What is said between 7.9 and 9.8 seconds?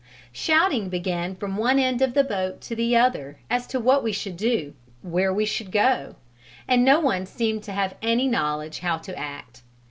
any knowledge how to act.